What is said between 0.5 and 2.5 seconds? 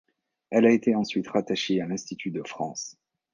a été ensuite rattachée à l'Institut de